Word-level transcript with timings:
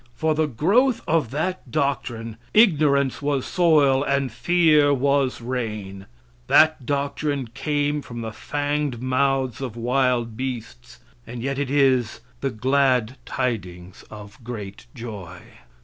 For 0.15 0.33
the 0.33 0.47
growth 0.47 1.01
of 1.07 1.29
that 1.29 1.69
doctrine, 1.69 2.37
ignorance 2.55 3.21
was 3.21 3.45
soil 3.45 4.03
and 4.03 4.31
fear 4.31 4.91
was 4.95 5.41
rain. 5.41 6.07
That 6.47 6.87
doctrine 6.87 7.49
came 7.53 8.01
from 8.01 8.21
the 8.21 8.31
fanged 8.33 8.99
mouths 8.99 9.61
of 9.61 9.75
wild 9.75 10.35
beasts, 10.35 11.01
and 11.27 11.43
yet 11.43 11.59
it 11.59 11.69
is 11.69 12.21
the 12.39 12.49
"glad 12.49 13.17
tidings 13.27 14.03
of 14.09 14.43
great 14.43 14.87
joy." 14.95 15.41